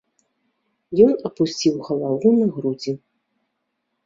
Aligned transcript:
Ён 1.05 1.11
апусціў 1.31 1.75
галаву 1.91 2.29
на 2.39 2.45
грудзі. 2.57 2.91